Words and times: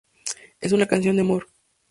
Es 0.61 0.71
una 0.71 0.87
canción 0.87 1.15
de 1.15 1.21
amor. 1.21 1.45